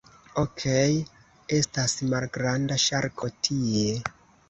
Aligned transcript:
Okej, 0.43 0.95
estas 1.59 1.95
malgranda 2.15 2.83
ŝarko 2.89 3.35
tie... 3.49 3.89